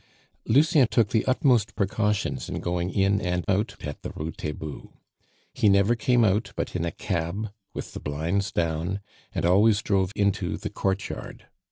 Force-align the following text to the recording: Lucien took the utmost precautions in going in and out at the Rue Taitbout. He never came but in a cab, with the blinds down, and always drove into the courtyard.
Lucien 0.47 0.87
took 0.87 1.09
the 1.09 1.23
utmost 1.27 1.75
precautions 1.75 2.49
in 2.49 2.59
going 2.59 2.89
in 2.89 3.21
and 3.21 3.45
out 3.47 3.75
at 3.81 4.01
the 4.01 4.09
Rue 4.15 4.31
Taitbout. 4.31 4.87
He 5.53 5.69
never 5.69 5.93
came 5.95 6.21
but 6.55 6.75
in 6.75 6.85
a 6.85 6.91
cab, 6.91 7.51
with 7.75 7.93
the 7.93 7.99
blinds 7.99 8.51
down, 8.51 9.01
and 9.31 9.45
always 9.45 9.83
drove 9.83 10.11
into 10.15 10.57
the 10.57 10.71
courtyard. 10.71 11.45